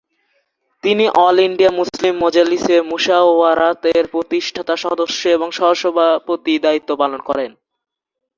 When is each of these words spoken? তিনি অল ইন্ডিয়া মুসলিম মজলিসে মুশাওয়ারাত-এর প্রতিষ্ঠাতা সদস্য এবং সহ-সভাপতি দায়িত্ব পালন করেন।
তিনি 0.83 1.05
অল 1.19 1.37
ইন্ডিয়া 1.39 1.71
মুসলিম 1.71 2.13
মজলিসে 2.23 2.75
মুশাওয়ারাত-এর 2.81 4.05
প্রতিষ্ঠাতা 4.07 4.75
সদস্য 4.77 5.21
এবং 5.29 5.47
সহ-সভাপতি 5.51 6.53
দায়িত্ব 6.59 6.89
পালন 6.95 7.19
করেন। 7.21 7.51